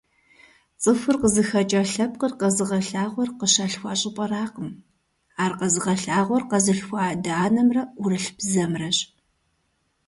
[0.81, 4.69] ЦӀыхур къызыхэкӀа лъэпкъыр къэзыгъэлъагъуэр къыщалъхуа щӀыпӀэракъым,
[5.43, 8.97] ар къэзыгъэлъагъуэр къэзылъхуа адэ-анэмрэ ӏурылъ бзэмрэщ.